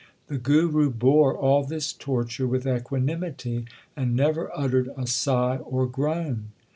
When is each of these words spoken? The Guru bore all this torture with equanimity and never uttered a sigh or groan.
The 0.29 0.39
Guru 0.39 0.89
bore 0.89 1.37
all 1.37 1.63
this 1.63 1.93
torture 1.93 2.47
with 2.47 2.65
equanimity 2.65 3.65
and 3.95 4.15
never 4.15 4.49
uttered 4.57 4.89
a 4.97 5.05
sigh 5.05 5.57
or 5.57 5.85
groan. 5.85 6.53